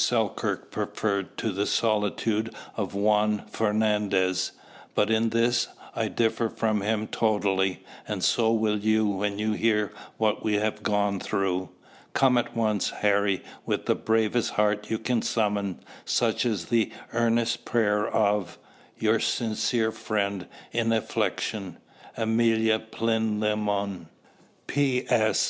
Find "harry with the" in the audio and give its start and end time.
12.88-13.94